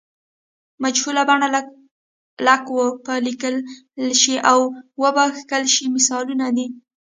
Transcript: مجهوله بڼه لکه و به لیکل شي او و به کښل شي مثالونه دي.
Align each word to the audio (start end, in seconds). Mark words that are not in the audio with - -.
مجهوله 0.83 1.23
بڼه 1.29 1.47
لکه 2.47 2.69
و 2.73 2.77
به 3.05 3.13
لیکل 3.27 3.55
شي 4.21 4.35
او 4.51 4.59
و 5.01 5.03
به 5.15 5.23
کښل 5.49 5.63
شي 5.75 5.85
مثالونه 5.95 6.47
دي. 6.55 6.67